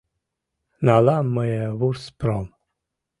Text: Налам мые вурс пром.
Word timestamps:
Налам 0.87 1.25
мые 1.35 1.63
вурс 1.79 2.05
пром. 2.19 2.47